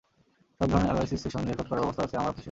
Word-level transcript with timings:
সব 0.61 0.67
ধরনের 0.69 0.87
analysis 0.87 1.19
session 1.23 1.43
record 1.43 1.67
করার 1.69 1.81
ব্যবস্থা 1.81 2.03
আছে 2.03 2.15
আমার 2.17 2.29
অফিসে। 2.29 2.39